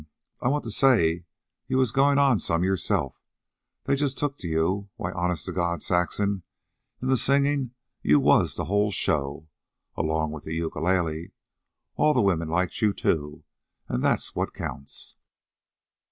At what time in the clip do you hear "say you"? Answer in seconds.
0.71-1.77